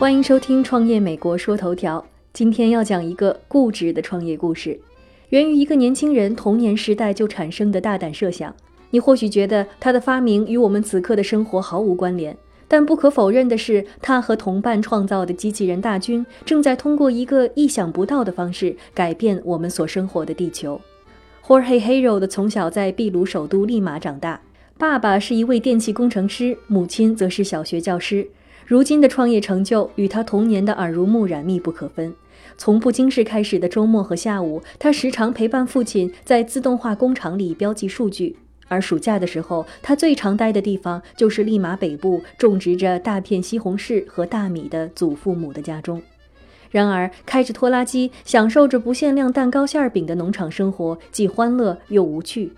[0.00, 2.00] 欢迎收听《创业美国说头条》。
[2.32, 4.80] 今天要讲一个固执的创业故事，
[5.28, 8.52] 源于一个年轻人童年时代就产生的大胆设想。
[8.90, 12.36] 你或许觉得他的发明与我们此刻的生活毫无关联，
[12.66, 20.80] 但不可否认的是，他和同伴创造的机器人大军正在通过一个意想不到的方式改变我们所生活的地球。
[21.44, 24.40] Jorge Hero 从小在秘鲁首都利马长大，
[24.78, 28.28] 爸爸是一位电气工程师，母亲则是小学教师。
[28.64, 32.14] 如今的创业成就与他童年的耳濡目染密不可分。
[32.56, 38.36] 从不经事开始的周末和下午，他时常陪伴父亲在自动化工厂里标记数据。
[38.68, 46.00] 而暑假的时候，他最常待的地方就是利马北部种植着大片西红柿和大米的祖父母的家中。
[46.72, 52.52] 然而，开着拖拉机享受着不限量蛋糕馅饼的农场生活，既欢乐又无趣。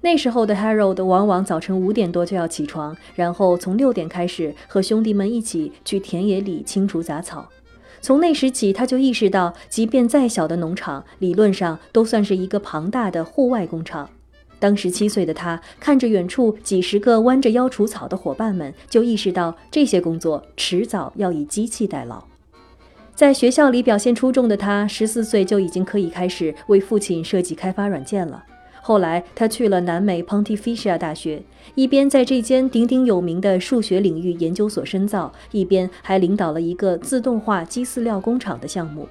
[0.00, 7.48] 那时候的 Harold 往往早晨五点多就要起床，然后从六点开始和兄弟们一起去田野里清除杂草。
[8.00, 14.10] 从那时起，他就意识到，即便再小的农场，理论上都算是一个庞大的户外工厂。
[14.58, 22.24] 当时七岁的他，看着远处几十个弯着腰除草的伙伴们，就意识到这些工作迟早要以机器代劳。
[23.20, 28.42] 在学校里表现出众的他，十四岁就已经可以开始为父亲设计开发软件了。
[28.80, 31.42] 后来，他去了南美 Pontificia 大学，
[31.74, 39.06] 一边在这间鼎鼎有名的数学领域研究所深造，一边还领导了一个自动化鸡饲料工厂的项目。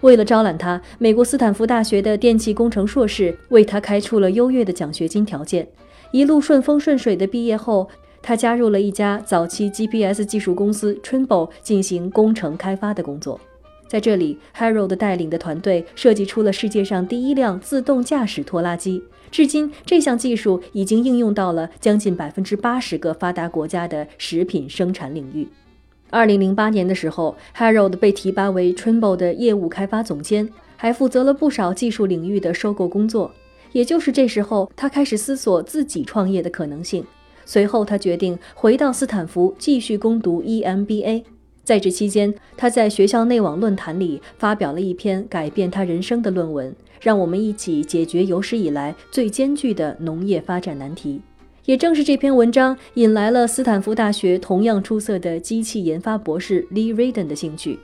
[0.00, 5.64] 为了招揽他，美国斯坦福大学的电气工程硕士为他开出了优越的奖学金条件。
[6.10, 7.88] 一路顺风顺水的毕业后，
[8.20, 13.38] 他加入了一家早期 GPS 技术公司 Trimble 进行工程开发的工作。
[13.92, 19.02] 在这里，Harold 带领的团队设计出了世界上第一辆自动驾驶拖拉机。
[19.30, 25.46] 至今，这项技术已经应用到了将近百分之八十个发达国家的食品生产领域。
[26.08, 30.48] 二零零八年的时候，Harold 被提拔为 Trimble 的业务开发总监，
[30.78, 33.30] 还负责了不少技术领域的收购工作。
[33.72, 37.04] 也就是这时候，他开始思索自己创业的可能性。
[37.44, 41.24] 随后，他决定回到斯坦福继续攻读 EMBA。
[41.64, 51.20] 在这期间，他在学校内网论坛里发表了一篇改变他人生的论文，让我们一起解决有史以来最艰巨的农业发展难题。
[51.64, 57.78] 也正是这篇文章引来了斯坦福大学同样出色的机器研发博士 Lee Raden 的兴趣。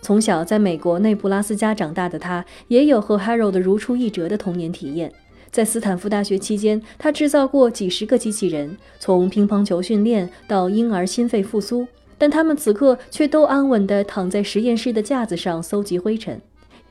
[0.00, 5.12] 从小在美国内布拉斯加长大的他，也有和 Harold 如出一辙的童年体验。
[5.50, 11.86] 在斯坦福大学期间，他制造过几十个机器人，从乒乓球训练到婴儿心肺复苏。
[12.18, 16.40] 但他们此刻却都安稳地躺在实验室的架子上搜集灰尘。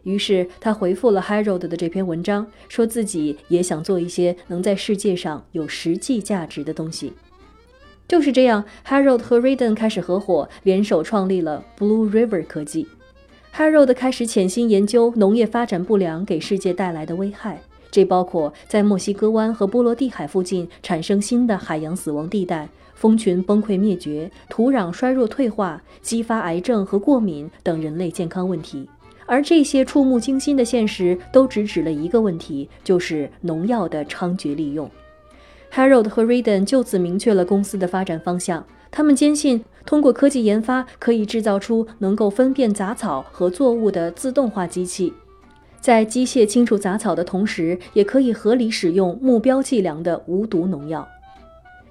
[0.04, 7.12] 于是他回复了 Harold 的这篇文章，说自己也想做一些能在世界上有实际价值的东西。
[8.08, 12.88] 就是这样，Harold 和 Raden 开始合伙，联手创立了 Blue River 科技。
[13.54, 22.68] Harold 开始潜心研究农业发展不良给世界带来的危害，这包括在墨西哥湾和波罗的海附近产生新的海洋死亡地带。
[22.96, 28.90] 蜂群崩溃灭绝，土壤衰弱退化，激发癌症和过敏等人类健康问题。
[29.28, 34.90] 而这些触目惊心的现实，都直指了一个问题，就是农药的猖獗利用。
[35.72, 38.66] Harold 和 Raden 就此明确了公司的发展方向。
[38.90, 45.14] 他们坚信，通过科技研发，可以制造出能够分辨杂草和作物的自动化机器，
[45.80, 51.08] 在机械清除杂草的同时，也可以合理使用目标计量的无毒农药。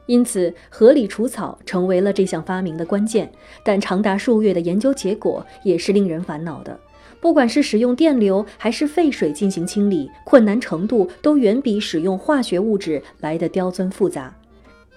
[0.07, 3.31] 因此，合理除草成为了这项发明的关键。
[3.65, 6.79] 但长达数月的研究结果也是令人烦恼的。
[7.21, 14.33] 不管是使用电流还是废水进行清理，困难程度都远比使用化学物质来的刁钻复杂。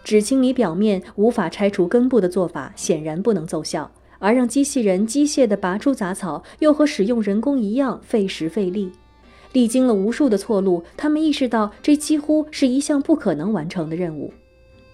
[0.03, 3.89] 只清理表面，无法拆除根部的做法显然不能奏效，
[4.19, 8.91] 而让机器人机械地拔出杂草，又和使用人工一样费时费力。
[9.53, 14.31] 历经了无数的错路，他们意识到这几乎是一项不可能完成的任务。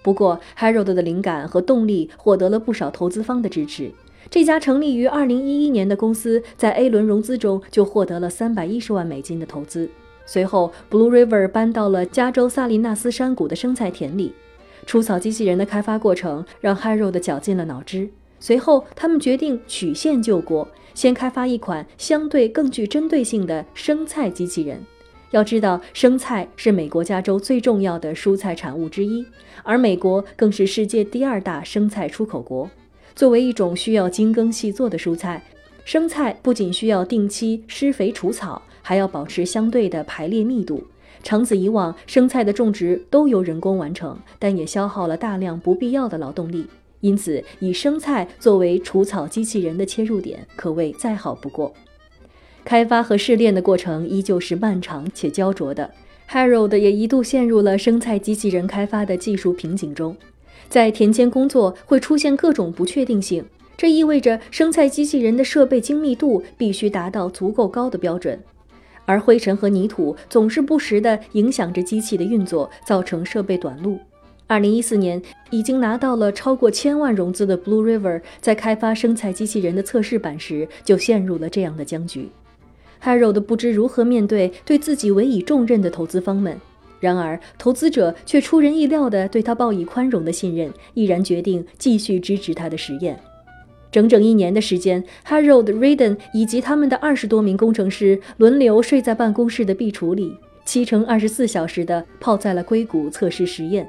[0.02, 3.92] 不过，Harold 的灵感和动力获得了不少投资方的支持。
[4.30, 9.88] 这家成立于2011年的公司在 A 轮融资中就获得了310万美金的投资。
[10.24, 14.32] 随后，Blue River 搬到了加州萨利纳斯山谷的生菜田里。
[14.84, 18.08] 除草机器人的开发过程让 Harold 绞尽了脑汁。
[18.38, 24.80] 随后，他们决定曲线救国，先开发一款相对更具针对性的生菜机器人。
[25.32, 29.26] 要知道，生菜是美国加州最重要的蔬菜产物之一，
[29.64, 32.70] 而美国更是世界第二大生菜出口国。
[33.14, 35.42] 作为一种需要精耕细作的蔬菜，
[35.84, 40.84] 生菜不仅需要定期施肥除草，还要保持相对的排列密度。
[41.22, 46.66] 长此以往，生菜的种植都由人工完成，但也消耗了大量不必要的劳动力。
[47.00, 51.72] 因此，以生菜作为除草机器人的切入点，可谓再好不过。
[52.64, 55.90] 开发和试炼的过程依旧是漫长且焦灼的。
[56.28, 60.16] Harold 也一度陷入了生菜机器人开发的技术瓶颈中。
[60.68, 63.44] 在田间工作会出现各种不确定性，
[63.76, 68.42] 这意味着生菜机器人的设备精密度必须达到足够高的标准。
[69.04, 74.00] 而灰尘和泥土总是不时地影响着机器的运作，造成设备短路。
[74.48, 75.20] 二零一四年，
[75.50, 82.28] 已经拿到了超过千万融资的 Blue River，在开发生菜机器人的测试版时，就陷入了这样的僵局。
[83.02, 86.56] Harold 不知如何面对对自己委以重任的投资方们，
[87.00, 93.18] 然而投资者却出人意料地对他报以宽容的信任，毅然决定继续支持他的实验。
[93.90, 103.88] 整整一年的时间，Harold Raden 以及他们的二十多名工程师轮流睡在办公室的壁橱里，七乘二十四小时地泡在了硅谷测试实验。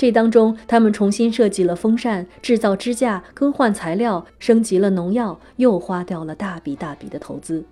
[0.00, 7.62] 这当中，他们重新设计了风扇，制造支架，更换材料，升级了农药，又花掉了大笔大笔的投资。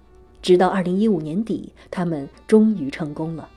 [0.42, 3.48] 直到二零一五年底，他们终于成功了。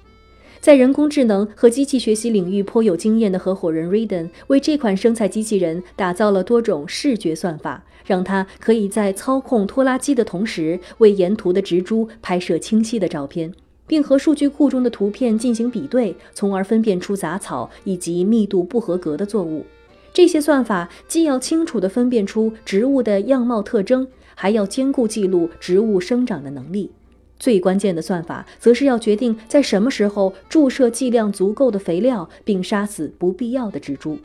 [0.61, 13.51] 在人工智能和机器学习领域颇有经验的合伙人 Raden 为这款生菜机器人打造了多种视觉算法，让它可以在操控拖拉机的同时，为沿途的植株拍摄清晰的照片。
[13.91, 19.65] 并和数据库中的图片进行比对，从而分辨出杂草以及密度不合格的作物。
[20.13, 26.89] 这些算法既要清楚地分辨出植物的样貌特征，还要兼顾记录植物生长的能力。
[27.37, 34.17] 最关键的算法，则是要决定在什么时候注射剂量足够的肥料，并杀死不必要的植株。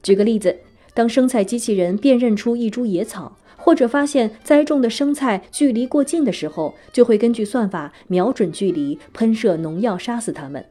[0.00, 0.56] 举个例子，
[0.94, 3.36] 当生菜机器人辨认出一株野草。
[3.64, 10.64] 或者发现栽种的生菜距离过近的时候，就会根据算法瞄准距离喷射农药杀死它们。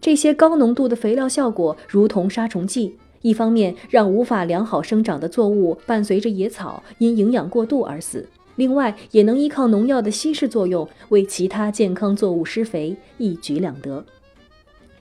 [0.00, 14.04] 这些高浓度的肥料效果如同杀虫剂，一方面让无法良好生长的作物伴随着野草因营养过度而死，另外也能依靠农药的稀释作用为其他健康作物施肥，一举两得。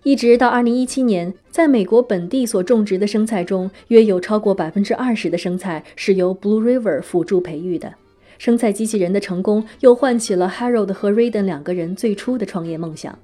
[0.05, 7.91] 一直到二零一七年，在美国本地所种植的生菜中，约有超过百分之二十的生菜是由 Blue River 辅助培育的。
[8.37, 13.17] 生菜机器人的成功，又唤起了 Harold 和 Raden 两个人最初的创业梦想。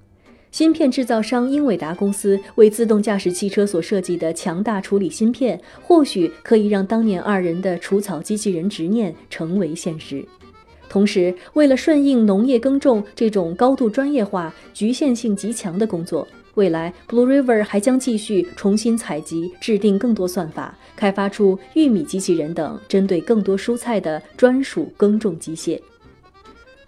[0.50, 10.25] 芯片制造商英伟达公司为自动驾驶汽车所设计的强大处理芯片，或许可以让当年二人的除草机器人执念成为现实。
[10.89, 16.27] 同时，为了顺应农业耕种这种高度专业化、局限性极强的工作。
[16.56, 25.80] 未来，Blue River 还将继续重新采集、制定更多算法，开发出玉米机器人等针对更多蔬菜的专属耕种机械。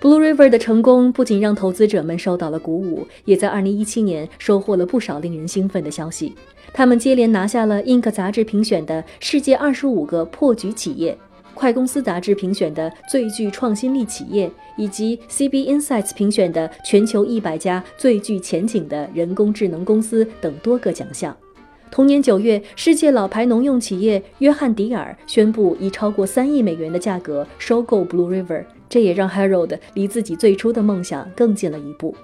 [0.02, 6.36] Blue River 的成功不仅让投资者们受到了鼓舞，也在2017年收获了不少令人兴奋的消息。
[6.74, 11.18] 他们接连拿下了 Inc 杂志评选的世界25个破局企业。
[11.54, 21.36] 快公司杂志评选的最具创新力企业，以及 CB Insights 评选的全球一百家最具前景的人工智能公司等多个奖项。
[21.92, 32.16] 同年九月，世界老牌农用企业约翰迪尔宣布以超过三亿美元的价格收购 Blue River，这也让 Harold 离自己最初的梦想更近了一步。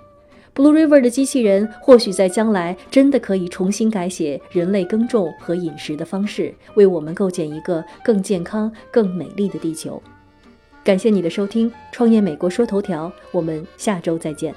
[0.59, 10.03] Blue River 的机器人或许在将来真的可以重新改写人类耕种和饮食的方式，为我们构建一个更健康、更美丽的地球。
[10.83, 14.53] 感谢你的收听，创业美国说头条，我们下周再见。